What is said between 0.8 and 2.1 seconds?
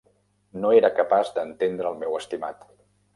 capaç d'entendre el